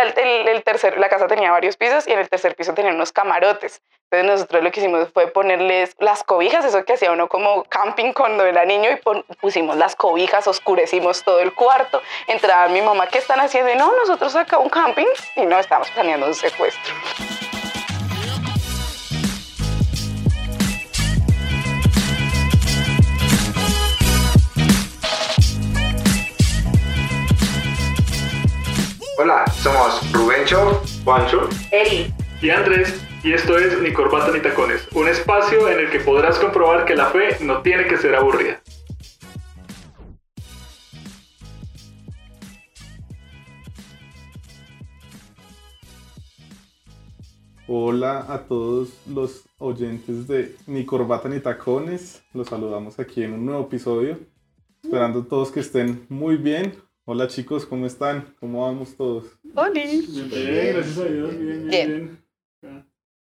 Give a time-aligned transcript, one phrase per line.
[0.00, 2.74] era el, el, el tercer, la casa tenía varios pisos y en el tercer piso
[2.74, 3.80] tenía unos camarotes.
[4.10, 8.12] Entonces nosotros lo que hicimos fue ponerles las cobijas, eso que hacía uno como camping
[8.12, 12.02] cuando era niño y pon- pusimos las cobijas, oscurecimos todo el cuarto.
[12.26, 13.70] Entraba mi mamá, ¿qué están haciendo?
[13.72, 16.92] Y no, nosotros acá un camping y no, estamos planeando un secuestro.
[29.22, 30.82] Hola, somos Rubencho.
[31.04, 32.10] Juancho Eri,
[32.40, 36.38] y Andrés, y esto es Ni Corbata ni Tacones, un espacio en el que podrás
[36.38, 38.62] comprobar que la fe no tiene que ser aburrida.
[47.68, 52.22] Hola a todos los oyentes de Ni Corbata ni Tacones.
[52.32, 54.18] Los saludamos aquí en un nuevo episodio.
[54.82, 56.72] Esperando todos que estén muy bien.
[57.04, 58.34] Hola chicos, ¿cómo están?
[58.38, 59.38] ¿Cómo vamos todos?
[59.54, 60.06] Oli.
[60.06, 62.24] Bien, bien, gracias a Dios, bien, bien, Bien.
[62.62, 62.86] bien.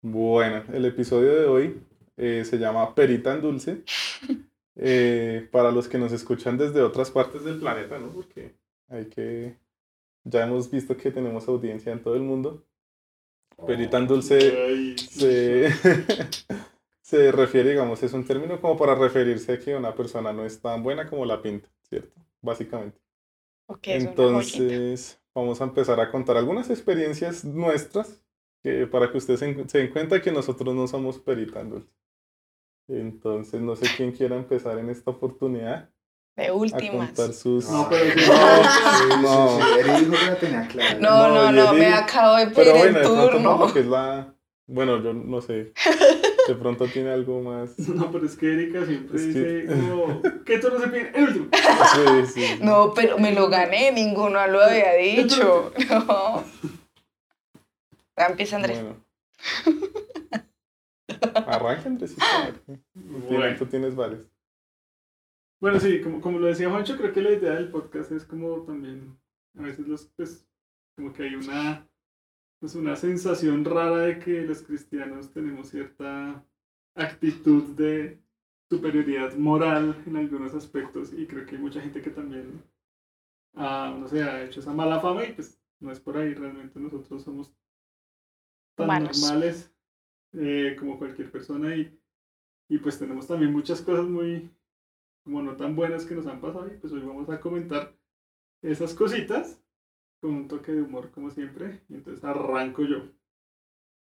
[0.01, 1.81] Bueno, el episodio de hoy
[2.15, 3.83] eh, se llama Perita en Dulce.
[4.77, 8.11] Eh, para los que nos escuchan desde otras partes del planeta, ¿no?
[8.11, 8.57] Porque
[8.89, 9.55] hay que...
[10.25, 12.65] Ya hemos visto que tenemos audiencia en todo el mundo.
[13.65, 15.69] Perita en Dulce se,
[17.01, 20.59] se refiere, digamos, es un término como para referirse a que una persona no es
[20.59, 22.19] tan buena como la pinta, ¿cierto?
[22.41, 22.99] Básicamente.
[23.67, 24.57] Ok, es una joyita.
[24.57, 28.21] Entonces, vamos a empezar a contar algunas experiencias nuestras
[28.63, 31.69] que, para que ustedes se, en- se den cuenta que nosotros no somos perita en
[31.71, 31.89] dulce.
[32.87, 35.89] Entonces, no sé quién quiera empezar en esta oportunidad
[36.35, 37.07] De a últimas.
[37.07, 37.67] contar sus...
[37.69, 38.19] No, pero sí,
[39.21, 39.75] No, No, no.
[39.77, 40.99] Eri dijo que la tenía clara.
[40.99, 43.31] No, no, No, no, yo me acabo de pedir Pero bueno, el de pronto no,
[43.31, 43.57] turno.
[43.59, 44.35] porque es la...
[44.67, 45.73] Bueno, yo no sé.
[46.47, 47.77] De pronto tiene algo más...
[47.89, 51.11] No, pero es que Erika siempre Es que- dice como, ¿qué turno se pide?
[51.15, 51.47] El último.
[51.53, 52.59] Sí, sí.
[52.61, 55.71] No, pero me lo gané, ninguno lo había dicho.
[55.89, 56.43] No.
[58.17, 58.81] Ya empieza Andrés.
[58.81, 58.95] Bueno.
[61.33, 62.23] Arranca, Andresito.
[62.23, 62.79] a ver, ¿qué?
[62.93, 63.57] Bueno.
[63.57, 64.21] Tú tienes varios.
[65.61, 68.61] Bueno, sí, como, como lo decía Juancho, creo que la idea del podcast es como
[68.63, 69.17] también,
[69.57, 70.45] a veces los, pues,
[70.95, 71.87] como que hay una,
[72.65, 76.43] pues una sensación rara de que los cristianos tenemos cierta
[76.95, 78.19] actitud de
[78.67, 82.63] superioridad moral en algunos aspectos y creo que hay mucha gente que también,
[83.53, 86.79] ah, no sé, ha hecho esa mala fama y pues no es por ahí, realmente
[86.79, 87.53] nosotros somos
[88.73, 89.71] tan normales
[90.33, 91.95] eh, como cualquier persona y,
[92.67, 94.49] y pues tenemos también muchas cosas muy
[95.23, 97.95] como no tan buenas que nos han pasado y pues hoy vamos a comentar
[98.63, 99.61] esas cositas
[100.25, 103.03] con un toque de humor como siempre y entonces arranco yo.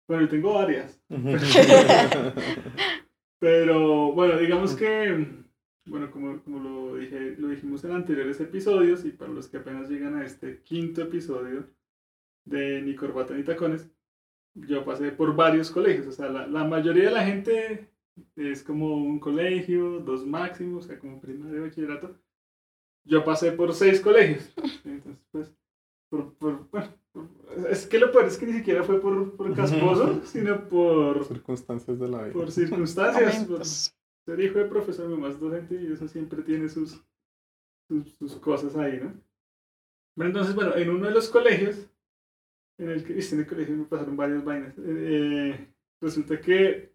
[0.07, 1.03] Bueno, yo tengo varias,
[3.41, 5.27] pero bueno, digamos que,
[5.87, 9.91] bueno, como, como lo, dije, lo dijimos en anteriores episodios y para los que apenas
[9.91, 11.69] llegan a este quinto episodio
[12.45, 13.91] de Ni Corbata ni Tacones,
[14.55, 17.89] yo pasé por varios colegios, o sea, la, la mayoría de la gente
[18.37, 22.17] es como un colegio, dos máximos, o sea, como primaria y bachillerato.
[23.05, 24.55] Yo pasé por seis colegios.
[24.85, 25.14] Entonces,
[26.15, 27.29] por, por, bueno, por-
[27.71, 31.99] es que lo peor es que ni siquiera fue por, por casposo, sino por, Circunstancias
[31.99, 32.33] de la vida.
[32.33, 33.45] por circunstancias.
[33.45, 37.01] Por ser hijo de profesor, mi mamá es docente y eso siempre tiene sus,
[37.89, 39.13] sus, sus cosas ahí, ¿no?
[40.17, 41.89] Bueno, entonces, bueno, en uno de los colegios,
[42.79, 45.69] en el que, viste, en el colegio me pasaron varias vainas, eh,
[46.01, 46.93] resulta que,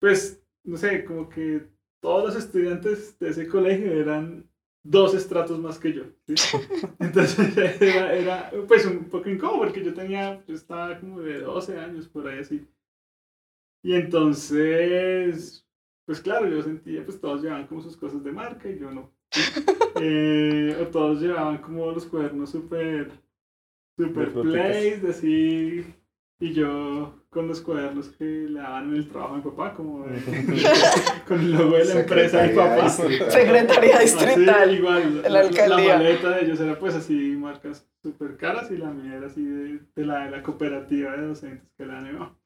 [0.00, 1.68] pues, no sé, como que
[2.00, 4.48] todos los estudiantes de ese colegio eran
[4.88, 6.04] dos estratos más que yo.
[6.26, 6.34] ¿sí?
[6.98, 11.78] Entonces era, era, pues un poco incómodo porque yo tenía, yo estaba como de 12
[11.78, 12.66] años por ahí así.
[13.82, 15.64] Y entonces,
[16.04, 19.12] pues claro, yo sentía, pues todos llevaban como sus cosas de marca y yo no.
[19.98, 23.10] Eh, o todos llevaban como los cuadernos súper,
[23.96, 25.86] súper plays, así.
[26.38, 30.06] Y yo con los cuadernos que le daban en el trabajo a mi papá, como
[30.06, 30.20] de-
[31.26, 32.90] con el logo de la empresa de mi papá.
[32.90, 34.74] Secretaría Así, distrital.
[34.74, 35.96] igual, de la alcaldía.
[35.96, 39.80] maleta de ellos era pues así, marcas súper caras y la mía era así de,
[39.94, 42.38] de la, de la cooperativa de docentes que la animó.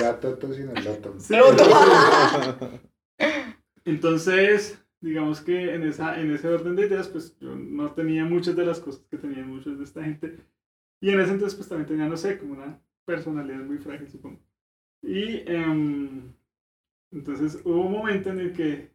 [0.00, 0.82] La toto sin el.
[1.18, 1.34] Sí.
[3.84, 8.56] Entonces, digamos que en, esa, en ese orden de ideas, pues yo no tenía muchas
[8.56, 10.38] de las cosas que tenían muchos de esta gente.
[11.02, 14.40] Y en ese entonces, pues también tenía, no sé, como una personalidad muy frágil, supongo.
[15.02, 16.32] Y em,
[17.12, 18.90] entonces hubo un momento en el que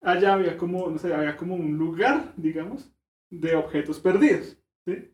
[0.00, 2.92] allá había como, no sé, había como un lugar, digamos,
[3.30, 4.56] de objetos perdidos.
[4.84, 5.12] ¿sí?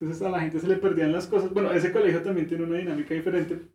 [0.00, 1.52] Entonces a la gente se le perdían las cosas.
[1.52, 3.68] Bueno, ese colegio también tiene una dinámica diferente.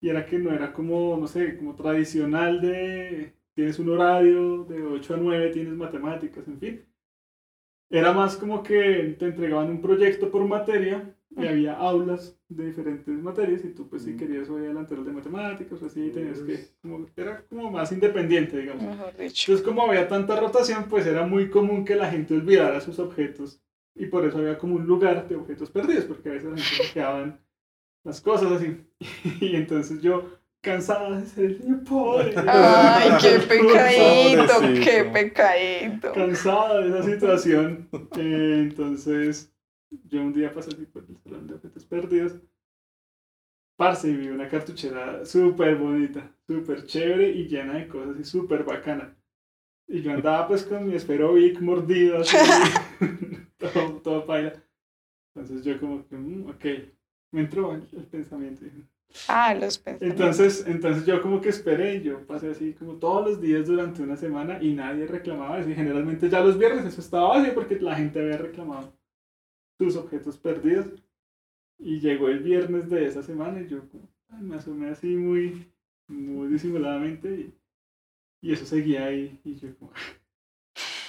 [0.00, 4.82] Y era que no era como, no sé, como tradicional de tienes un horario de
[4.82, 6.84] 8 a 9, tienes matemáticas, en fin.
[7.88, 13.08] Era más como que te entregaban un proyecto por materia y había aulas de diferentes
[13.22, 17.06] materias y tú pues si querías hoy delantero de matemáticas o así tenías que como
[17.16, 19.52] era como más independiente digamos Mejor dicho.
[19.52, 23.60] entonces como había tanta rotación pues era muy común que la gente olvidara sus objetos
[23.94, 26.84] y por eso había como un lugar de objetos perdidos porque a veces la gente
[26.86, 27.40] se quedaban
[28.04, 28.76] las cosas así
[29.40, 30.30] y entonces yo
[30.62, 36.12] cansada de ser el niño pobre Ay, qué pecadito, qué pecadito.
[36.12, 37.88] cansada de esa situación.
[38.16, 39.52] Eh, entonces,
[40.04, 42.36] yo un día pasé así por el salón de objetos perdidos.
[43.76, 48.64] Parce, y vi una cartuchera súper bonita, súper chévere y llena de cosas y súper
[48.64, 49.14] bacana.
[49.86, 52.36] Y yo andaba pues con mi Espero Vic mordido, así,
[53.58, 54.54] todo, todo paila.
[55.34, 56.64] Entonces yo como que, mm, ok,
[57.32, 58.64] me entró el, el pensamiento.
[59.28, 60.10] Ah, los pensamientos.
[60.10, 64.02] entonces, entonces yo como que esperé, y yo pasé así como todos los días durante
[64.02, 65.68] una semana y nadie reclamaba eso.
[65.68, 68.95] Y generalmente ya los viernes eso estaba vacío porque la gente había reclamado
[69.78, 70.86] sus objetos perdidos.
[71.78, 75.66] Y llegó el viernes de esa semana y yo como, ay, me asomé así muy,
[76.08, 77.54] muy disimuladamente y,
[78.40, 79.38] y eso seguía ahí.
[79.44, 79.92] Y yo como...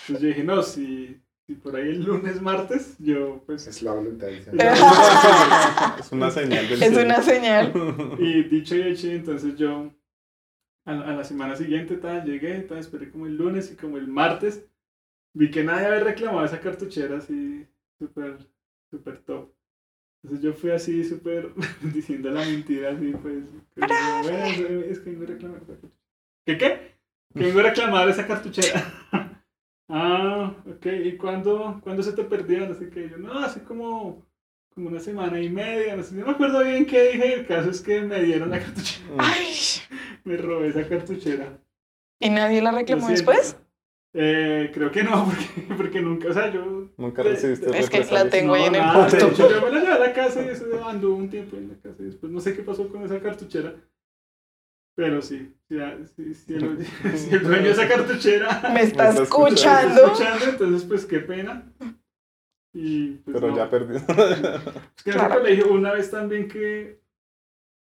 [0.01, 3.65] Entonces yo dije, no, si, si por ahí el lunes, martes, yo pues...
[3.67, 4.27] Es la voluntad.
[5.99, 7.03] Es una señal del Es cielo.
[7.05, 7.71] una señal.
[8.19, 9.93] Y dicho y hecho, entonces yo
[10.85, 14.07] a, a la semana siguiente tal, llegué, tal, esperé como el lunes y como el
[14.07, 14.65] martes
[15.33, 17.67] vi que nadie había reclamado esa cartuchera así
[17.99, 18.37] súper,
[18.89, 19.51] súper top.
[20.23, 21.51] Entonces yo fui así súper
[21.93, 23.43] diciendo la mentira así pues.
[23.75, 24.45] que "Bueno,
[24.85, 25.93] es que vengo a reclamar esa cartuchera.
[26.45, 26.97] ¿Qué qué?
[27.33, 28.83] Que vengo a reclamar esa cartuchera.
[29.89, 30.85] ah, ok.
[31.05, 32.67] ¿Y cuándo, cuándo se te perdió?
[32.67, 33.09] No sé qué.
[33.09, 34.25] Yo, no, hace como
[34.77, 37.71] como una semana y media, no sé, no me acuerdo bien qué dije, el caso
[37.71, 39.55] es que me dieron la cartuchera, Ay,
[40.23, 41.59] me robé esa cartuchera.
[42.19, 43.57] ¿y nadie la reclamó después?
[44.19, 46.89] Eh, creo que no, porque, porque nunca, o sea, yo...
[46.97, 49.69] Nunca de- recibiste Es que la tengo ahí en el nada, de hecho, yo me
[49.71, 52.31] la llevé a la casa y eso anduvo un tiempo en la casa y después
[52.31, 53.75] no sé qué pasó con esa cartuchera.
[54.95, 56.83] Pero sí, ah, sí, sí, el,
[57.15, 60.05] si el dueño de esa cartuchera Me está está escuchando.
[60.05, 61.71] escuchando, entonces pues qué pena.
[62.73, 63.57] Y, pues, Pero no.
[63.57, 63.97] ya perdió.
[63.97, 64.03] Es
[65.03, 65.35] que en Claro.
[65.35, 66.99] colegio una vez también que...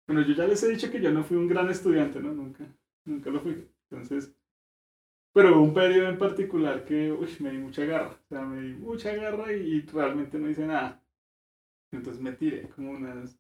[0.07, 2.33] Bueno, yo ya les he dicho que yo no fui un gran estudiante, ¿no?
[2.33, 2.65] Nunca,
[3.05, 3.69] nunca lo fui.
[3.91, 4.33] Entonces...
[5.35, 8.19] Pero hubo un periodo en particular que uy, me di mucha garra.
[8.25, 11.03] O sea, me di mucha garra y, y realmente no hice nada.
[11.93, 13.37] Entonces me tiré como unas...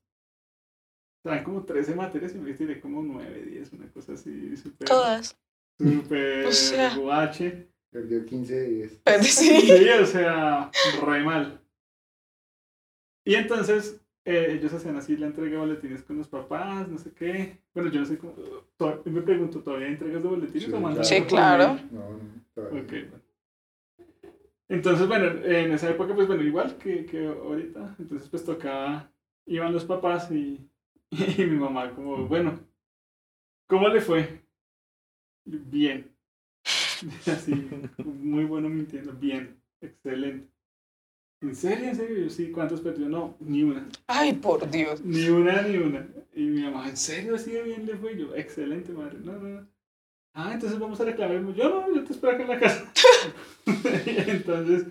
[1.18, 4.88] Estaban como 13 materias y me tiré como 9, 10, una cosa así súper...
[4.88, 5.38] Todas.
[5.78, 6.96] Súper O sea.
[6.96, 7.68] guache.
[7.90, 9.00] Perdió 15 de 10.
[9.04, 9.60] Pero sí.
[9.60, 10.70] Sí, o sea,
[11.00, 11.60] re mal.
[13.24, 17.12] Y entonces eh, ellos hacían así la entrega de boletines con los papás, no sé
[17.12, 17.58] qué.
[17.74, 18.34] Bueno, yo no sé cómo.
[19.04, 21.78] Me pregunto, ¿todavía hay entregas de boletines Sí, o mandan Sí, claro.
[21.90, 22.70] No, no.
[22.70, 23.20] bueno.
[24.68, 27.96] Entonces, bueno, en esa época, pues bueno, igual que, que ahorita.
[27.98, 29.10] Entonces, pues tocaba.
[29.46, 30.70] Iban los papás y,
[31.10, 32.58] y mi mamá, como, bueno,
[33.66, 34.42] ¿cómo le fue?
[35.44, 36.10] Bien.
[37.26, 37.68] Así,
[38.02, 39.12] muy bueno mintiendo.
[39.12, 40.53] Bien, excelente.
[41.44, 41.88] ¿En serio?
[41.90, 42.24] ¿En serio?
[42.24, 43.08] Yo, Sí, ¿cuántos perdió?
[43.08, 43.86] No, ni una.
[44.06, 45.02] Ay, por Dios.
[45.04, 46.06] Ni una, ni una.
[46.34, 48.16] Y mi mamá, ¿en serio así de bien le fue?
[48.16, 49.18] Yo, excelente, madre.
[49.22, 49.68] No, no, no.
[50.32, 51.54] Ah, entonces vamos a reclamar.
[51.54, 52.92] Yo no, yo te espero acá en la casa.
[54.26, 54.86] entonces,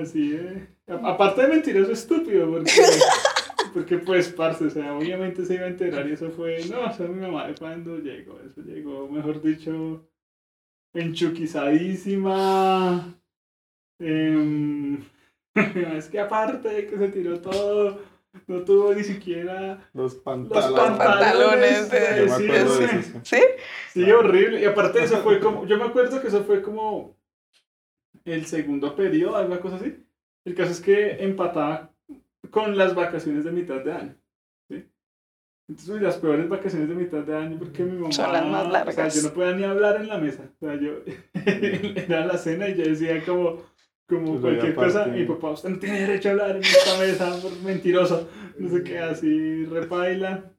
[0.00, 0.66] así de...
[0.88, 2.70] a- Aparte de mentiroso estúpido, porque...
[3.74, 6.64] Porque pues, parce, o sea, obviamente se iba a enterar y eso fue...
[6.70, 8.38] No, eso mi mamá de cuando llegó.
[8.40, 10.08] Eso llegó, mejor dicho,
[10.94, 13.12] enchuquizadísima.
[13.98, 15.02] Em,
[15.96, 18.00] es que aparte de que se tiró todo,
[18.48, 21.90] no tuvo ni siquiera Los pantalones.
[21.90, 22.48] de- sí,
[22.88, 23.12] sí.
[23.22, 23.42] ¿Sí?
[23.92, 24.60] Sí, horrible.
[24.60, 27.16] Y aparte de eso fue como, yo me acuerdo que eso fue como
[28.24, 30.02] el segundo periodo, alguna cosa así.
[30.44, 31.90] El caso es que empataba
[32.50, 34.14] con las vacaciones de mitad de año.
[34.68, 34.84] ¿sí?
[35.68, 38.12] Entonces, las peores vacaciones de mitad de año, porque mi mamá.
[38.12, 38.94] Son las más O largas.
[38.94, 40.42] sea, yo no podía ni hablar en la mesa.
[40.60, 40.92] O sea, yo
[41.34, 43.62] era la cena y yo decía como,
[44.08, 45.06] como Pues cualquier cosa.
[45.06, 48.28] Mi papá, usted no tiene derecho a hablar en esta mesa, por mentiroso.
[48.58, 50.52] No sé qué, así repaila.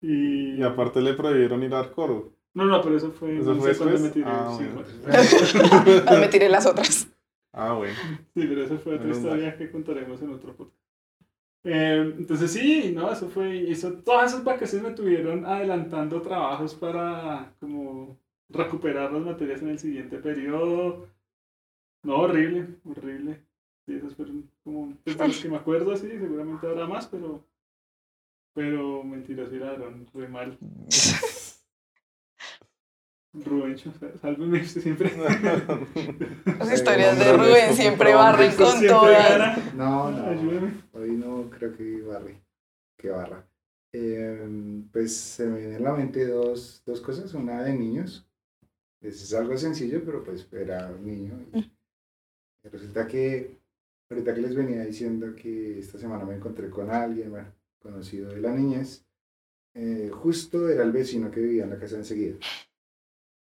[0.00, 2.32] Y, Y aparte le prohibieron ir al coro.
[2.54, 6.04] no, no, pero eso fue, ¿Eso no fue sé cuándo me tiré, Ah, sí, bueno.
[6.06, 7.08] Ah, me tiré las otras.
[7.52, 7.94] Ah, bueno.
[8.34, 9.30] Sí, pero esa fue otra Menos mal.
[9.32, 10.76] historia que contaremos en otro podcast.
[11.66, 17.54] Eh, entonces sí, no, eso fue, eso, todas esas vacaciones me tuvieron adelantando trabajos para
[17.58, 18.18] como
[18.50, 21.08] recuperar las materias en el siguiente periodo.
[22.04, 23.40] No, horrible, horrible.
[23.86, 27.44] Sí, esas fueron como, pues, de los que me acuerdo, sí, seguramente habrá más, pero,
[28.54, 30.58] pero mentiras y ladrón, re mal.
[33.34, 35.10] Rubencho, sálveme siempre.
[36.58, 39.74] Las historias de Rubén siempre barren con Siempre todas.
[39.74, 40.26] No, no.
[40.28, 40.84] Ayúdame.
[40.92, 42.40] Hoy no creo que barre.
[42.96, 43.44] Que barra.
[43.92, 47.34] Eh, pues se me vienen a la mente dos, dos cosas.
[47.34, 48.24] Una de niños.
[49.00, 51.34] Es algo sencillo, pero pues era un niño.
[51.52, 51.72] Y
[52.70, 53.58] resulta que,
[54.10, 58.40] ahorita que les venía diciendo que esta semana me encontré con alguien, bueno, conocido de
[58.40, 59.04] la niñez,
[59.74, 62.36] eh, justo era el vecino que vivía en la casa enseguida.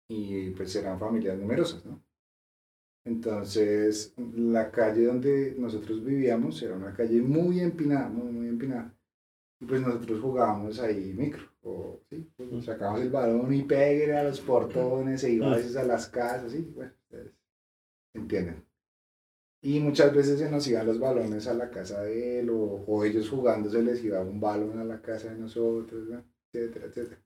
[0.09, 2.01] Y pues eran familias numerosas, ¿no?
[3.05, 8.91] Entonces, la calle donde nosotros vivíamos era una calle muy empinada, muy, muy empinada.
[9.61, 14.23] Y pues nosotros jugábamos ahí micro, o sí, pues, sacábamos el balón y pegue a
[14.23, 17.31] los portones, e iba a veces a las casas, y bueno, ustedes
[18.13, 18.65] entienden.
[19.65, 23.03] Y muchas veces se nos iban los balones a la casa de él, o, o
[23.03, 26.23] ellos jugando se les iba un balón a la casa de nosotros, ¿no?
[26.53, 27.21] etcétera, etcétera.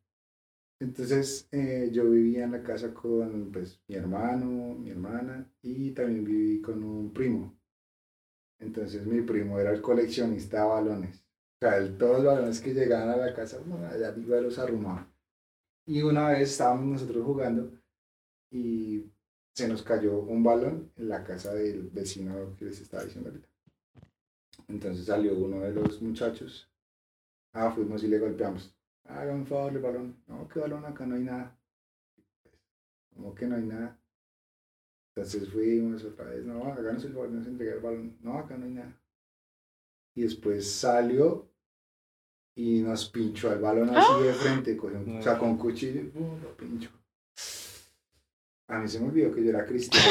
[0.79, 6.23] Entonces eh, yo vivía en la casa con pues, mi hermano, mi hermana y también
[6.23, 7.59] viví con un primo.
[8.57, 11.17] Entonces mi primo era el coleccionista de balones.
[11.61, 15.13] O sea, él, todos los balones que llegaban a la casa, bueno, allá los arrumaba.
[15.85, 17.69] Y una vez estábamos nosotros jugando
[18.49, 19.11] y
[19.59, 23.47] se nos cayó un balón en la casa del vecino que les estaba diciendo ahorita.
[24.69, 26.69] Entonces salió uno de los muchachos.
[27.51, 28.73] Ah, fuimos y le golpeamos.
[29.05, 30.23] Hagan un favor el balón.
[30.27, 30.85] No, ¿qué balón?
[30.85, 31.57] Acá no hay nada.
[33.15, 33.99] ¿Cómo que no hay nada?
[35.15, 36.45] Entonces fuimos otra vez.
[36.45, 38.17] No, háganos el favor, nos entregar el balón.
[38.21, 38.95] No, acá no hay nada.
[40.15, 41.49] Y después salió
[42.55, 44.77] y nos pinchó el balón así de frente.
[44.77, 46.41] Cogió un- sacó un cuchillo ¡pum!
[46.41, 46.89] lo pinchó.
[48.69, 50.07] A mí se me olvidó que yo era cristiano.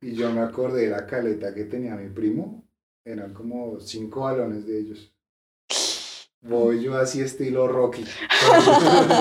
[0.00, 2.64] y yo me acordé de la caleta que tenía mi primo.
[3.04, 5.12] Eran como cinco balones de ellos.
[6.40, 8.04] Voy yo así estilo Rocky.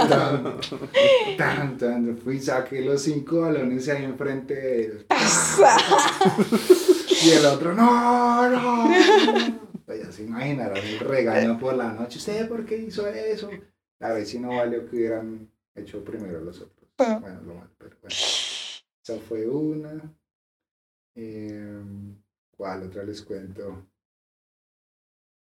[0.07, 0.59] Tan,
[1.37, 2.17] tan, tan.
[2.17, 5.05] Fui, saqué los cinco balones ahí enfrente de ellos.
[7.23, 8.93] Y el otro, no, no.
[9.87, 12.19] Pues ya se imaginarán el regaño por la noche.
[12.19, 13.49] ¿Usted por qué hizo eso?
[13.99, 16.76] A ver si no valió que hubieran hecho primero los otros.
[16.97, 18.15] Bueno, lo mal, pero bueno.
[18.15, 20.13] Esa fue una.
[21.15, 21.83] Eh,
[22.55, 23.85] ¿Cuál otra les cuento?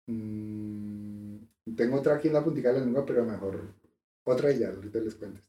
[0.06, 1.36] Mm,
[1.76, 3.74] tengo otra aquí en la puntica de la lengua, pero mejor
[4.24, 5.40] otra y ya, ahorita les cuento.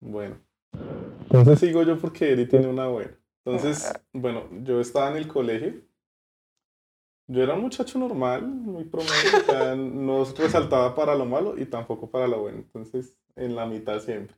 [0.00, 0.40] Bueno.
[1.22, 3.16] Entonces sigo yo porque Eri tiene una buena.
[3.44, 5.82] Entonces, bueno, yo estaba en el colegio.
[7.26, 11.64] Yo era un muchacho normal, muy promedio, o sea, no resaltaba para lo malo y
[11.66, 12.58] tampoco para lo bueno.
[12.58, 14.36] Entonces, en la mitad siempre.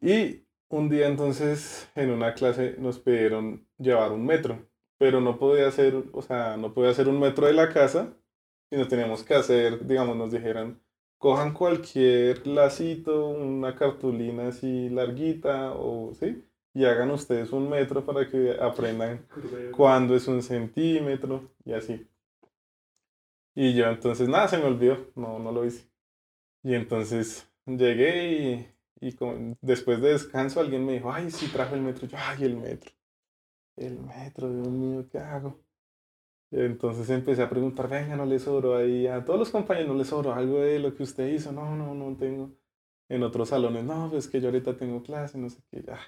[0.00, 4.66] Y un día entonces en una clase nos pidieron llevar un metro,
[4.98, 8.14] pero no podía hacer, o sea, no podía hacer un metro de la casa,
[8.70, 10.80] sino teníamos que hacer, digamos, nos dijeron,
[11.18, 16.44] cojan cualquier lacito, una cartulina así larguita, o sí,
[16.74, 19.26] y hagan ustedes un metro para que aprendan
[19.76, 22.08] cuándo es un centímetro y así.
[23.54, 25.86] Y yo entonces, nada, se me olvidó, no, no lo hice.
[26.62, 28.68] Y entonces llegué y,
[29.02, 32.08] y como- después de descanso alguien me dijo, ay, sí trajo el metro.
[32.08, 32.92] Yo, ay, el metro.
[33.76, 35.60] El metro, Dios mío, ¿qué hago?
[36.52, 40.04] Entonces empecé a preguntar, venga, no le sobró ahí, a todos los compañeros no le
[40.04, 41.52] sobró algo de lo que usted hizo.
[41.52, 42.52] No, no, no tengo.
[43.08, 45.98] En otros salones, no, pues que yo ahorita tengo clase, no sé qué, ya.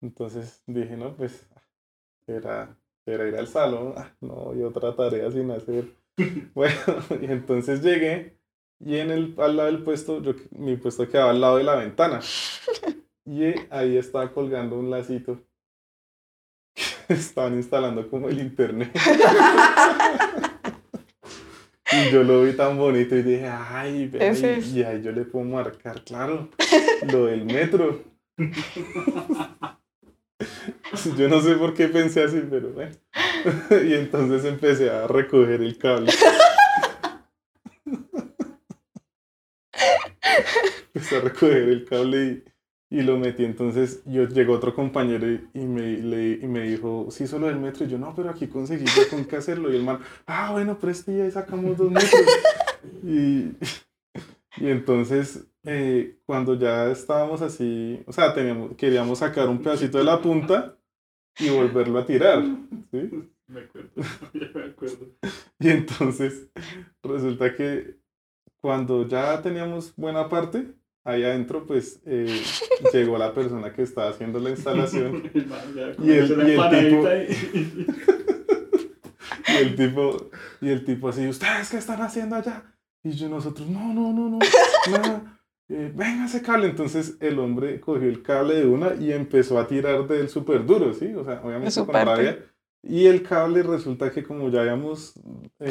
[0.00, 1.46] Entonces dije, no, pues
[2.26, 5.96] era, era ir al salón, ah, no, y otra tarea sin hacer.
[6.54, 6.76] Bueno,
[7.22, 8.38] y entonces llegué
[8.84, 11.76] y en el, al lado del puesto, yo, mi puesto quedaba al lado de la
[11.76, 12.20] ventana.
[13.24, 15.40] Y ahí estaba colgando un lacito.
[17.08, 18.90] Estaban instalando como el internet.
[21.92, 24.72] Y yo lo vi tan bonito y dije, ay, vea, Ese y, es.
[24.72, 26.48] y ahí yo le puedo marcar, claro,
[27.12, 28.02] lo del metro.
[31.16, 32.92] Yo no sé por qué pensé así, pero bueno.
[33.70, 36.12] Y entonces empecé a recoger el cable.
[41.16, 42.44] A recoger el cable
[42.90, 43.44] y, y lo metí.
[43.44, 47.58] Entonces yo llegó otro compañero y, y me, le- y me dijo, sí, solo del
[47.60, 47.84] metro.
[47.86, 49.72] Y yo, no, pero aquí conseguí ya con qué hacerlo.
[49.72, 52.22] Y el man, ah, bueno, preste y ahí sacamos dos metros.
[53.02, 53.56] Y,
[54.56, 60.04] y entonces, eh, cuando ya estábamos así, o sea, teníamos, queríamos sacar un pedacito de
[60.04, 60.76] la punta
[61.38, 62.42] y volverlo a tirar.
[62.92, 63.10] ¿sí?
[63.48, 63.90] Me acuerdo,
[64.34, 65.06] ya me acuerdo.
[65.58, 66.48] Y entonces
[67.02, 67.96] resulta que
[68.60, 72.42] cuando ya teníamos buena parte, ahí adentro, pues eh,
[72.92, 76.72] llegó la persona que estaba haciendo la instalación Y el- la
[79.48, 80.30] y el y- tipo,
[80.60, 82.64] y el tipo así, ¿ustedes qué están haciendo allá?
[83.04, 84.38] Y yo nosotros, no, no, no, no,
[84.90, 85.40] nada.
[85.68, 86.68] eh, venga ese cable.
[86.68, 90.92] Entonces el hombre cogió el cable de una y empezó a tirar del súper duro,
[90.94, 91.12] ¿sí?
[91.14, 92.14] O sea, obviamente con parte.
[92.14, 92.38] rabia.
[92.84, 95.14] Y el cable resulta que como ya habíamos
[95.60, 95.68] eh,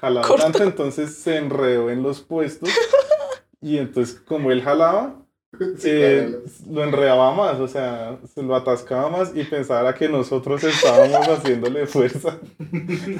[0.00, 0.42] jalado Corto.
[0.44, 2.68] tanto, entonces se enredó en los puestos.
[3.64, 5.24] Y entonces como él jalaba,
[5.78, 6.42] Sí, eh, claro.
[6.70, 11.86] lo enredaba más, o sea, se lo atascaba más y pensaba que nosotros estábamos haciéndole
[11.86, 12.38] fuerza.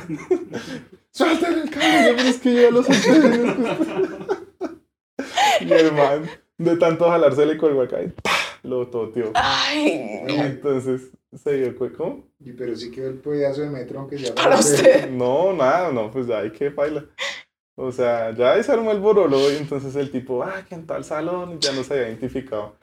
[1.10, 2.08] ¡Suéltale el cable!
[2.08, 3.10] Yo, pero es que yo ya lo solté.
[5.64, 8.30] y el man, de tanto jalar, se le colgó acá y ¡pah!
[8.64, 9.30] lo toteó.
[9.34, 12.28] Ay, Y entonces se dio ¿cómo?
[12.40, 15.08] Y pero sí quedó el pedazo de metro, aunque ya para usted.
[15.10, 17.06] No, nada, no, pues ya hay que baila.
[17.76, 20.86] O sea, ya ahí se armó el borolo y entonces el tipo, ah, que en
[20.86, 22.76] tal salón, y ya no se había identificado.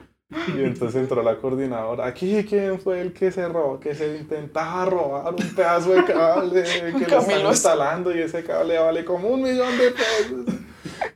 [0.48, 4.86] Y entonces entró la coordinadora, aquí quién fue el que se robó, que se intentaba
[4.86, 9.42] robar un pedazo de cable que lo están instalando y ese cable vale como un
[9.42, 10.56] millón de pesos.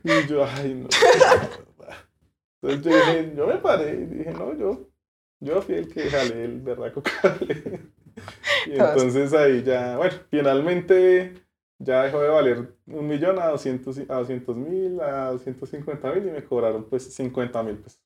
[0.04, 0.88] Y yo, ay, no.
[2.62, 4.88] Entonces yo dije, yo me paré y dije, no, yo,
[5.40, 7.80] yo fui el que jalé el berraco cable.
[8.66, 11.45] Y entonces ahí ya, bueno, finalmente
[11.78, 16.30] ya dejó de valer un millón a 200 a 200 mil, a 250 mil y
[16.30, 18.00] me cobraron pues 50 mil pesos.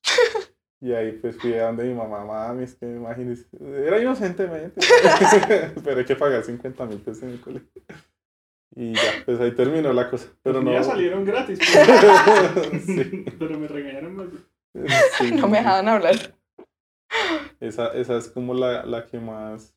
[0.79, 3.45] Y ahí pues fui a donde mi mamá, mami, es que imagínese,
[3.85, 4.81] era inocentemente,
[5.83, 7.69] pero hay que pagar 50 mil pesos en el colegio.
[8.75, 10.29] Y ya, pues ahí terminó la cosa.
[10.41, 10.71] Pero no.
[10.71, 11.59] míos salieron gratis.
[12.69, 12.85] pues.
[12.85, 13.25] Sí.
[13.37, 14.27] Pero me regañaron más.
[15.19, 16.15] Sí, no me dejaban hablar.
[17.59, 19.75] Esa, esa es como la, la que más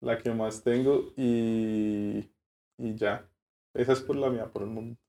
[0.00, 2.30] la que más tengo y,
[2.78, 3.28] y ya.
[3.74, 5.00] Esa es por la mía, por el momento.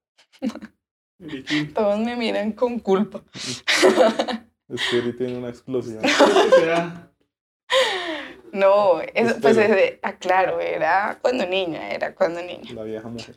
[1.19, 3.21] Eric, Todos me miran con culpa.
[4.69, 6.01] Es que Eri tiene una explosión.
[8.51, 12.73] No, eso, pues ese- ah, claro, era cuando niña, era cuando niña.
[12.73, 13.35] La vieja mujer.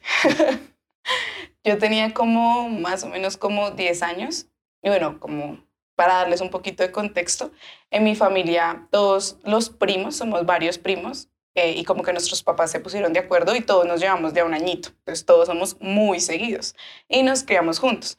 [1.65, 4.47] Yo tenía como más o menos como 10 años.
[4.83, 5.63] Y bueno, como
[5.95, 7.53] para darles un poquito de contexto,
[7.91, 12.71] en mi familia todos los primos, somos varios primos, eh, y como que nuestros papás
[12.71, 14.91] se pusieron de acuerdo y todos nos llevamos de a un añito.
[14.91, 16.75] Entonces todos somos muy seguidos
[17.09, 18.19] y nos criamos juntos.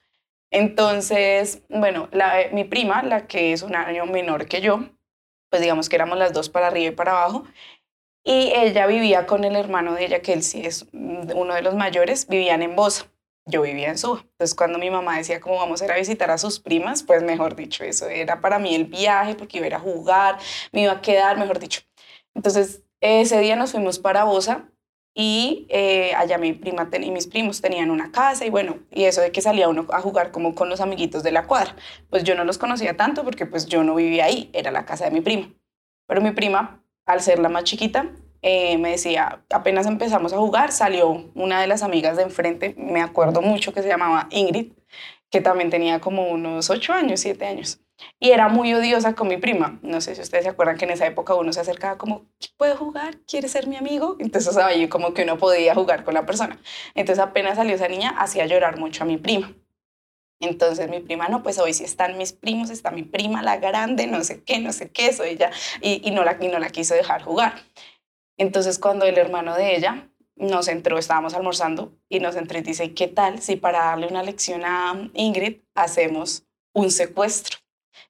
[0.51, 4.81] Entonces, bueno, la, mi prima, la que es un año menor que yo,
[5.49, 7.45] pues digamos que éramos las dos para arriba y para abajo,
[8.23, 11.61] y ella vivía con el hermano de ella, que él sí es mm, uno de
[11.61, 13.07] los mayores, vivían en Bosa.
[13.45, 14.19] Yo vivía en Suba.
[14.21, 17.23] Entonces, cuando mi mamá decía cómo vamos a ir a visitar a sus primas, pues
[17.23, 20.37] mejor dicho, eso era para mí el viaje, porque iba a a jugar,
[20.71, 21.81] me iba a quedar, mejor dicho.
[22.35, 24.69] Entonces, ese día nos fuimos para Bosa
[25.13, 29.21] y eh, allá mi prima y mis primos tenían una casa y bueno, y eso
[29.21, 31.75] de que salía uno a jugar como con los amiguitos de la cuadra.
[32.09, 35.05] Pues yo no los conocía tanto porque pues yo no vivía ahí, era la casa
[35.05, 35.53] de mi prima.
[36.07, 38.11] Pero mi prima, al ser la más chiquita,
[38.41, 43.01] eh, me decía, apenas empezamos a jugar, salió una de las amigas de enfrente, me
[43.01, 44.73] acuerdo mucho que se llamaba Ingrid,
[45.29, 47.81] que también tenía como unos ocho años, siete años.
[48.19, 49.79] Y era muy odiosa con mi prima.
[49.81, 52.25] No sé si ustedes se acuerdan que en esa época uno se acercaba como,
[52.57, 53.17] ¿puedo jugar?
[53.27, 54.15] ¿Quieres ser mi amigo?
[54.19, 56.59] Entonces ahí como que uno podía jugar con la persona.
[56.95, 59.53] Entonces apenas salió esa niña, hacía llorar mucho a mi prima.
[60.41, 64.07] Entonces mi prima, no, pues hoy sí están mis primos, está mi prima, la grande,
[64.07, 66.69] no sé qué, no sé qué, soy ella, y, y, no, la, y no la
[66.69, 67.53] quiso dejar jugar.
[68.37, 72.93] Entonces cuando el hermano de ella nos entró, estábamos almorzando, y nos entró y dice,
[72.95, 77.59] ¿qué tal si para darle una lección a Ingrid hacemos un secuestro?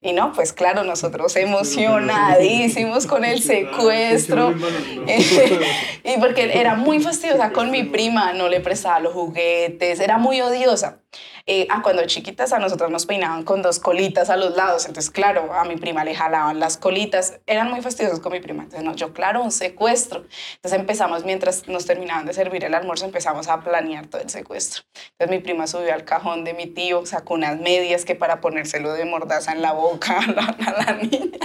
[0.02, 4.54] Y no, pues claro, nosotros emocionadísimos con el secuestro.
[6.04, 10.42] y porque era muy fastidiosa con mi prima, no le prestaba los juguetes, era muy
[10.42, 11.01] odiosa.
[11.46, 15.12] Eh, ah, cuando chiquitas a nosotros nos peinaban con dos colitas a los lados, entonces
[15.12, 18.84] claro, a mi prima le jalaban las colitas, eran muy fastidiosos con mi prima, entonces
[18.84, 20.26] no, yo claro, un secuestro.
[20.56, 24.84] Entonces empezamos, mientras nos terminaban de servir el almuerzo, empezamos a planear todo el secuestro.
[25.12, 28.94] Entonces mi prima subió al cajón de mi tío, sacó unas medias que para ponérselo
[28.94, 31.40] de mordaza en la boca a la, a la niña.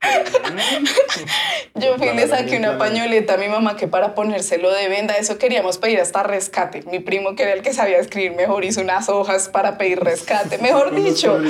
[1.74, 5.14] Yo fui y le saqué una pañoleta a mi mamá que para ponérselo de venda,
[5.14, 6.82] eso queríamos pedir hasta rescate.
[6.90, 10.58] Mi primo, que era el que sabía escribir mejor, hizo unas hojas para pedir rescate.
[10.66, 11.38] Mejor dicho.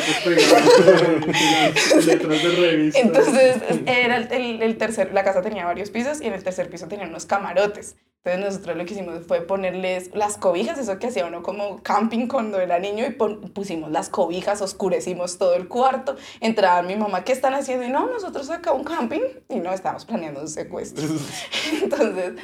[2.95, 3.57] Entonces,
[3.87, 6.89] era el, el, el, tercer, la casa tenía varios pisos y en el tercer piso
[6.89, 7.97] tenía unos camarotes.
[8.27, 12.27] Entonces nosotros lo que hicimos fue ponerles las cobijas, eso que hacía uno como camping
[12.27, 17.33] cuando era niño y pusimos las cobijas, oscurecimos todo el cuarto, entraba mi mamá, ¿qué
[17.33, 17.85] están haciendo?
[17.85, 21.07] Y no, nosotros acá un camping y no, estábamos planeando un secuestro.
[21.83, 22.35] Entonces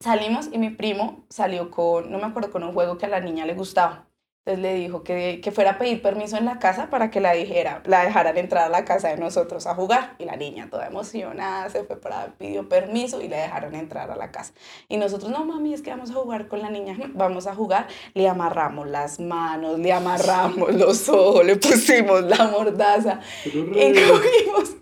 [0.00, 3.18] salimos y mi primo salió con, no me acuerdo, con un juego que a la
[3.18, 4.06] niña le gustaba.
[4.46, 7.32] Entonces le dijo que, que fuera a pedir permiso en la casa para que la,
[7.32, 10.16] dijera, la dejaran entrar a la casa de nosotros a jugar.
[10.18, 14.16] Y la niña toda emocionada se fue para, pidió permiso y le dejaron entrar a
[14.16, 14.52] la casa.
[14.90, 17.86] Y nosotros, no mami, es que vamos a jugar con la niña, vamos a jugar.
[18.12, 24.76] Le amarramos las manos, le amarramos los ojos, le pusimos la mordaza y cogimos,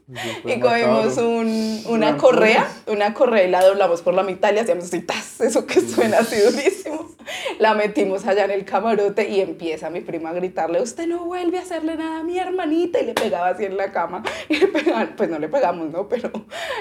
[0.44, 4.60] y cogimos un, una correa, una correa y la doblamos por la mitad y le
[4.62, 5.40] hacíamos así, ¡tas!
[5.40, 7.11] eso que suena así durísimo.
[7.58, 11.58] La metimos allá en el camarote y empieza mi prima a gritarle, usted no vuelve
[11.58, 14.68] a hacerle nada a mi hermanita y le pegaba así en la cama y le
[14.68, 16.08] pegaban, pues no le pegamos, ¿no?
[16.08, 16.30] Pero,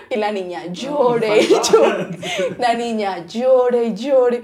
[0.10, 2.08] y la niña llore y llore,
[2.58, 4.42] la niña llore y llore.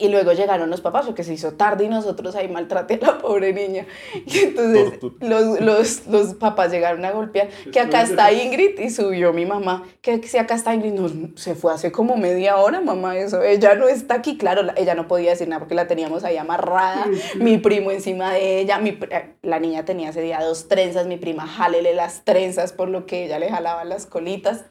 [0.00, 3.18] Y luego llegaron los papás porque se hizo tarde y nosotros ahí maltraté a la
[3.18, 3.86] pobre niña.
[4.26, 9.32] Y entonces los, los, los papás llegaron a golpear, que acá está Ingrid y subió
[9.32, 13.16] mi mamá, que si acá está Ingrid, no, se fue hace como media hora, mamá,
[13.16, 16.24] eso, ella no está aquí, claro, la- ella no podía decir nada porque la teníamos
[16.24, 17.06] ahí amarrada,
[17.36, 21.16] mi primo encima de ella, mi, eh, la niña tenía ese día dos trenzas, mi
[21.16, 24.64] prima jálele las trenzas por lo que ella le jalaba las colitas.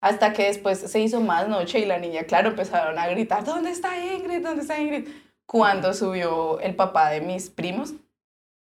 [0.00, 3.70] Hasta que después se hizo más noche y la niña, claro, empezaron a gritar, ¿dónde
[3.70, 4.42] está Ingrid?
[4.42, 5.08] ¿Dónde está Ingrid?
[5.46, 7.94] Cuando subió el papá de mis primos,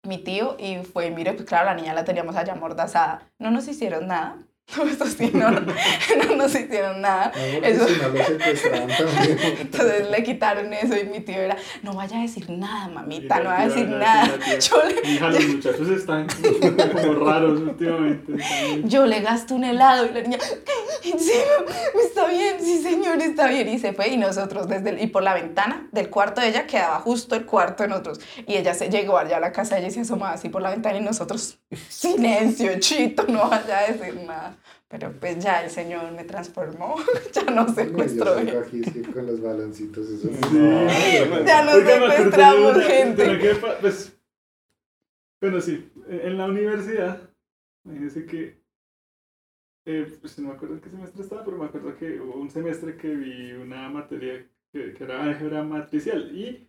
[0.07, 3.29] mi tío, y fue, mire, pues claro, la niña la teníamos allá amordazada.
[3.39, 4.37] No nos hicieron nada.
[4.77, 5.49] No, eso sí, no,
[6.29, 7.31] no nos hicieron nada.
[7.37, 8.19] No, Eso- si no lo.
[9.61, 13.45] Entonces le quitaron eso y mi tío era, no vaya a decir nada, mamita, no
[13.45, 14.29] la va a decir nada.
[14.59, 18.33] Yo le, Hija, los muchachos están como raros últimamente.
[18.87, 20.76] yo le gasto un helado y la niña, ¿en
[21.19, 21.67] serio?
[22.05, 23.69] Está bien, sí señor, está bien.
[23.69, 26.67] Y se fue y nosotros desde el- y por la ventana del cuarto de ella
[26.67, 28.21] quedaba justo el cuarto de nosotros.
[28.47, 30.99] Y ella se llegó allá a la casa, ella se asomaba así por la ventana
[30.99, 34.57] y nosotros, silencio, chito, no vaya a decir nada.
[34.89, 36.95] Pero pues ya el señor me transformó,
[37.33, 38.35] ya no Yo secuestró.
[38.35, 40.57] salgo aquí sí, con los baloncitos, eso Sí.
[40.57, 41.45] no.
[41.45, 43.39] Ya no Oiga, me acordé de secuestramos gente.
[43.41, 44.13] que pues,
[45.41, 47.21] bueno, sí, en en la universidad,
[47.85, 48.61] imagínense que,
[49.87, 52.51] eh, pues no me acuerdo en qué semestre estaba, pero me acuerdo que hubo un
[52.51, 56.69] semestre que vi una materia que, era álgebra matricial y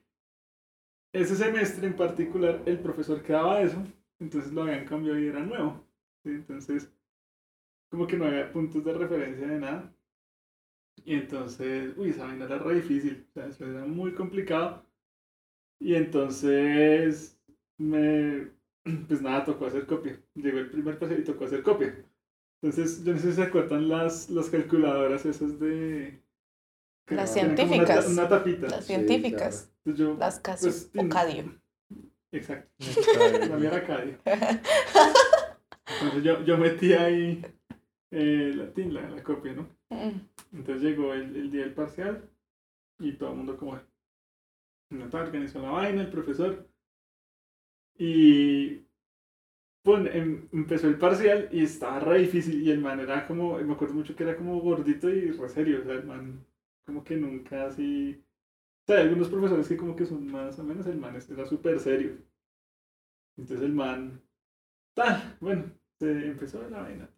[1.12, 3.84] ese semestre en particular el profesor que daba eso,
[4.20, 5.84] entonces lo habían cambiado y era nuevo,
[6.24, 6.92] entonces
[7.90, 9.94] como que no había puntos de referencia de nada.
[11.06, 14.84] Y entonces, uy, esa vaina era re difícil, o sea, eso era muy complicado.
[15.80, 17.40] Y entonces,
[17.78, 18.52] me,
[19.08, 20.20] pues nada, tocó hacer copia.
[20.36, 21.96] Llegó el primer paseo y tocó hacer copia.
[22.62, 26.22] Entonces, yo no sé si se acuerdan las, las calculadoras esas de...
[27.08, 28.08] Las como una científicas.
[28.10, 28.68] Una, tapita.
[28.68, 31.62] Las Sí, científicas, Entonces yo, las casi pues, Ocadio.
[32.32, 32.70] Exacto.
[33.50, 34.18] La mía era Cadio.
[36.02, 37.42] Entonces yo, yo metí ahí
[38.12, 39.70] eh, la, la, la copia, ¿no?
[39.90, 40.20] Mm.
[40.54, 42.30] Entonces llegó el, el día del parcial
[43.00, 43.80] y todo el mundo como
[44.90, 46.68] no tal, organizó la vaina, el profesor.
[47.98, 48.87] Y
[49.88, 53.74] pues, em- empezó el parcial y estaba re difícil y el man era como, me
[53.74, 56.46] acuerdo mucho que era como gordito y re serio, o sea, el man
[56.86, 58.22] como que nunca así...
[58.84, 61.46] O sea, hay algunos profesores que como que son más o menos, el man era
[61.48, 62.18] súper serio.
[63.38, 64.22] Entonces el man,
[64.96, 67.10] tal, bueno, se empezó la vaina.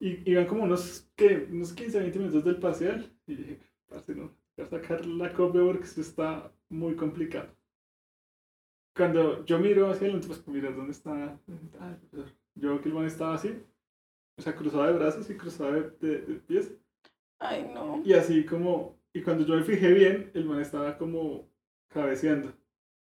[0.00, 1.48] Y iban como unos, ¿qué?
[1.50, 3.12] Unos 15, 20 minutos del parcial.
[3.26, 7.48] Y dije, parce, no, voy a sacar la copia porque esto está muy complicado.
[8.96, 11.12] Cuando yo miro hacia adelante, pues mira dónde está.
[11.80, 12.32] ah, el profesor.
[12.54, 13.52] Yo veo que el man estaba así,
[14.38, 16.72] o sea, cruzado de brazos y cruzado de, de- de pies.
[17.40, 18.00] Ay, no.
[18.04, 21.48] Y así como, y cuando yo me fijé bien, el man estaba como
[21.88, 22.52] cabeceando.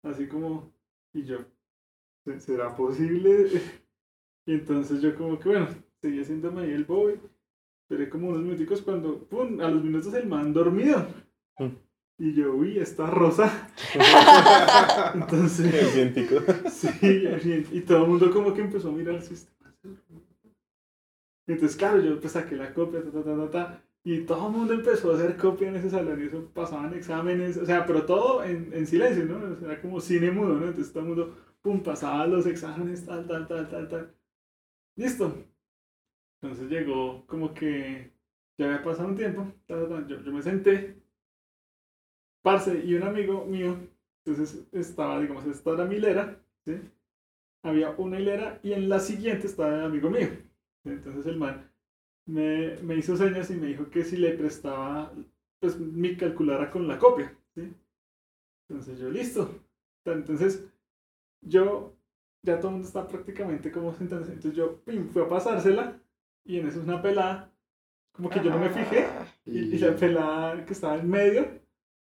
[0.04, 0.72] Así como,
[1.14, 1.40] y yo,
[2.24, 3.48] "¿Se- ¿será posible?
[4.48, 5.68] Y entonces yo como que, bueno,
[6.00, 7.20] seguí haciéndome ahí el boy.
[7.82, 11.00] Esperé como unos minuticos cuando, pum, a los minutos el man dormido.
[11.58, 11.66] Mm.
[12.18, 13.70] Y yo, uy, está rosa.
[15.14, 16.42] Entonces, El científico.
[16.70, 17.68] Sí.
[17.72, 19.74] Y todo el mundo como que empezó a mirar el sistema.
[21.48, 24.54] Entonces, claro, yo pues saqué la copia, ta, ta, ta, ta, ta, y todo el
[24.54, 28.06] mundo empezó a hacer copia en ese salón y eso pasaban exámenes, o sea, pero
[28.06, 29.54] todo en, en silencio, ¿no?
[29.54, 30.68] O sea, era como cine mudo, ¿no?
[30.68, 34.16] Entonces todo el mundo, pum, pasaba los exámenes, tal, tal, tal, tal, tal.
[34.96, 35.36] Listo.
[36.42, 38.12] Entonces llegó como que
[38.58, 41.02] ya había pasado un tiempo, ta, ta, ta, yo, yo me senté,
[42.46, 43.76] parce, y un amigo mío
[44.24, 46.80] entonces estaba, digamos, esta era mi hilera, ¿sí?
[47.64, 50.28] Había una hilera y en la siguiente estaba el amigo mío.
[50.84, 50.92] ¿sí?
[50.92, 51.68] Entonces el man
[52.28, 55.12] me, me hizo señas y me dijo que si le prestaba,
[55.60, 57.74] pues mi calculara con la copia, ¿sí?
[58.70, 59.50] Entonces yo, listo.
[60.06, 60.68] Entonces
[61.42, 61.96] yo,
[62.44, 64.34] ya todo el mundo está prácticamente como sentándose.
[64.34, 66.00] Entonces yo, pim, fui a pasársela
[66.44, 67.52] y en eso es una pelada,
[68.12, 69.08] como que yo no me fijé.
[69.48, 71.55] Y, y la pelada que estaba en medio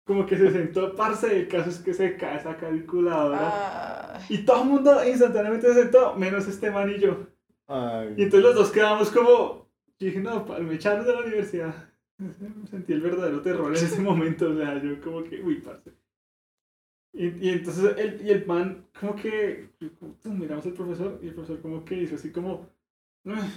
[0.05, 3.39] como que se sentó, parce, el caso es que se cae esa calculadora.
[3.41, 7.27] Ah, Y todo el mundo instantáneamente se sentó, menos este man y yo.
[7.67, 11.75] Ay, Y entonces los dos quedamos como, yo dije, no, me echaron de la universidad.
[12.71, 15.93] Sentí el verdadero terror en ese momento, o sea, yo como que, uy, parce.
[17.13, 21.35] Y, y entonces el, y el man, como que, como, miramos al profesor, y el
[21.35, 22.67] profesor como que hizo así como,
[23.27, 23.49] "Ah",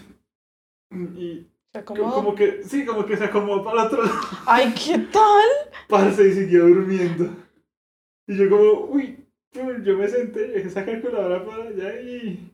[1.16, 2.16] y se como, acomodó.
[2.16, 5.46] como que, sí, como que se acomodó para el otro lado, Ay, ¿qué tal?
[5.88, 7.30] parce, y siguió durmiendo.
[8.28, 12.52] Y yo como, uy, yo me senté, dejé esa calculadora para allá y,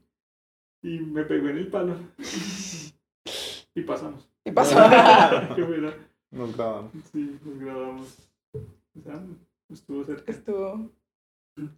[0.84, 1.96] y me pegó en el palo.
[3.76, 4.30] Y pasamos.
[4.46, 4.76] Y pasó.
[5.56, 5.94] Qué buena.
[6.32, 6.92] nos graban.
[7.12, 8.30] Sí, nos grabamos.
[8.54, 9.20] O sea,
[9.70, 10.32] estuvo cerca.
[10.32, 10.92] Estuvo.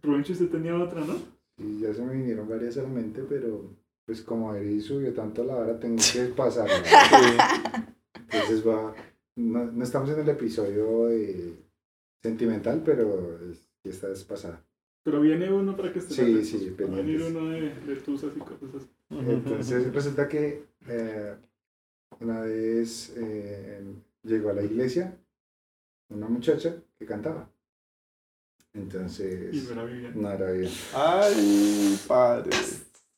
[0.02, 1.14] Rubencho, usted tenía otra, ¿no?
[1.58, 3.64] Y ya se me vinieron varias a la mente, pero
[4.06, 6.68] pues como Eri subió tanto la hora, tengo que pasar.
[8.14, 8.94] Entonces va,
[9.36, 11.54] no, no estamos en el episodio de
[12.22, 14.62] sentimental, pero es- esta es pasada.
[15.04, 18.32] Pero viene uno para que esté Sí, sí, Va a venir uno de, de tusas
[18.36, 18.88] y cosas así.
[19.10, 21.34] Entonces resulta que eh,
[22.20, 23.80] una vez eh,
[24.24, 25.16] llegó a la iglesia
[26.08, 27.48] una muchacha que cantaba.
[28.74, 30.20] Y Entonces, no era Vivian.
[30.22, 30.70] no era bien.
[30.94, 32.50] Ay, padre.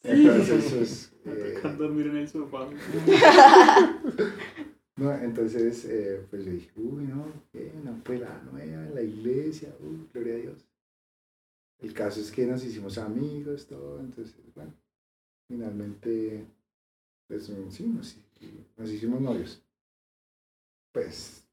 [0.02, 2.68] Entonces, pues, eh, toca dormir en el sofá.
[4.96, 9.74] no, entonces eh, pues yo dije, uy, no, qué, una pelada nueva en la iglesia,
[9.80, 10.66] uy, gloria a Dios.
[11.80, 14.72] El caso es que nos hicimos amigos, todo, entonces, bueno,
[15.46, 16.44] finalmente,
[17.26, 18.16] pues mm, sí, nos,
[18.76, 19.62] nos hicimos novios.
[20.92, 21.44] Pues,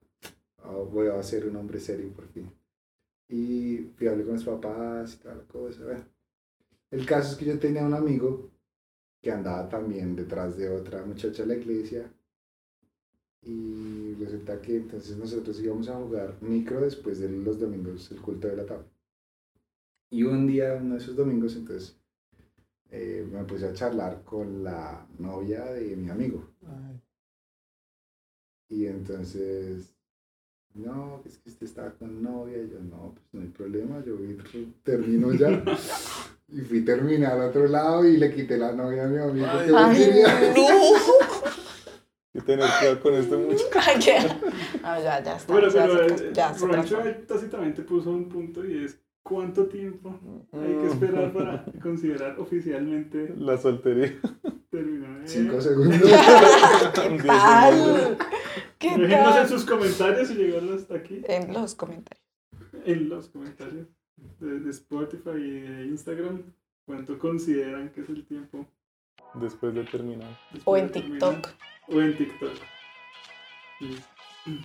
[0.92, 2.52] voy a ser un hombre serio por fin.
[3.28, 5.84] Y fui a hablar con los papás y toda la cosa.
[5.84, 6.06] bueno.
[6.92, 8.52] El caso es que yo tenía un amigo
[9.26, 12.14] que andaba también detrás de otra muchacha de la iglesia.
[13.42, 18.48] Y resulta que entonces nosotros íbamos a jugar micro después de los domingos, el culto
[18.48, 18.86] de la tabla.
[20.12, 21.98] Y un día, uno de esos domingos, entonces
[22.92, 26.48] eh, me puse a charlar con la novia de mi amigo.
[26.68, 27.02] Ay,
[28.70, 29.96] Y entonces,
[30.76, 32.62] no, es que usted estaba con novia.
[32.62, 34.18] Y yo, no, pues no hay problema, yo
[34.84, 35.66] termino ya.
[36.58, 39.46] y fui a terminar al otro lado y le quité la novia a mi amigo.
[39.50, 40.54] Ay, que me Ay, quería.
[40.56, 41.36] no.
[42.34, 43.66] Que tener cuidado con este muchacho.
[44.82, 45.52] No, ya, ya está.
[45.54, 50.20] Bueno, ya pero se, eh, ya ahí tácitamente puso un punto y es ¿cuánto tiempo
[50.54, 50.88] hay que Mm.
[50.92, 54.14] esperar para considerar oficialmente La soltería.
[54.70, 55.22] terminar?
[55.22, 56.02] Eh, Cinco segundos.
[56.02, 58.18] ¿Qué tal?
[58.78, 61.22] ¿Qué Déjenos en sus comentarios y llegaron hasta aquí.
[61.28, 62.24] En los comentarios.
[62.86, 63.88] En los comentarios
[64.40, 66.44] de, Spotify y de Instagram.
[66.86, 68.66] ¿Cuánto consideran que es el tiempo?
[69.36, 70.38] Después de terminar.
[70.52, 71.42] después O en terminar?
[71.42, 71.56] TikTok.
[71.90, 72.54] O en TikTok.
[73.80, 74.00] Sí.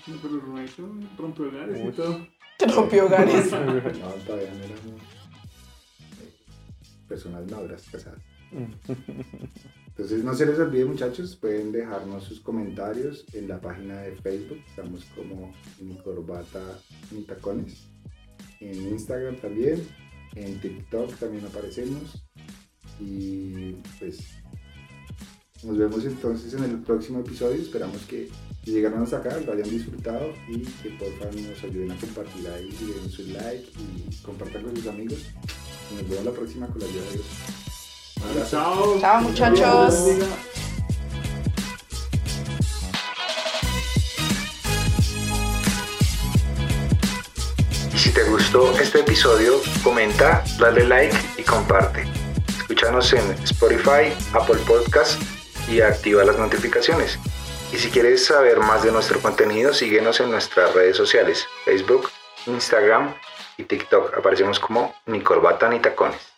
[0.06, 2.26] No, pero Rubencho rompe hogares y todo.
[2.74, 3.50] Rompió hogares.
[3.50, 3.58] No,
[4.26, 5.02] todavía no éramos
[6.20, 6.32] eh,
[7.08, 8.20] personas maduras, casadas.
[10.00, 14.58] Entonces no se les olvide muchachos, pueden dejarnos sus comentarios en la página de Facebook,
[14.66, 16.60] estamos como ni corbata
[17.10, 17.86] ni tacones,
[18.60, 19.86] en Instagram también,
[20.34, 22.22] en TikTok también aparecemos
[23.00, 24.18] y pues
[25.62, 28.28] nos vemos entonces en el próximo episodio, esperamos que
[28.64, 32.48] si llegaron hasta acá lo hayan disfrutado y que por favor nos ayuden a compartir
[32.48, 35.18] ahí, y den su like y compartan con sus amigos
[35.90, 38.50] y nos vemos la próxima con la ayuda de Dios.
[38.50, 39.00] Chao.
[39.00, 40.49] Chao, muchachos.
[48.80, 52.04] Este episodio, comenta, dale like y comparte.
[52.48, 55.22] Escúchanos en Spotify, Apple Podcast
[55.68, 57.16] y activa las notificaciones.
[57.72, 62.10] Y si quieres saber más de nuestro contenido, síguenos en nuestras redes sociales, Facebook,
[62.46, 63.14] Instagram
[63.56, 64.18] y TikTok.
[64.18, 66.29] Aparecemos como Ni Corbata ni Tacones.